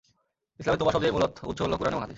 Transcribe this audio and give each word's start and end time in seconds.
ইসলামে 0.59 0.77
তওবা 0.79 0.91
শব্দের 0.95 1.13
মূল 1.13 1.23
উৎস 1.49 1.59
হল 1.61 1.73
কুরআন 1.77 1.93
এবং 1.93 2.01
হাদিস। 2.01 2.09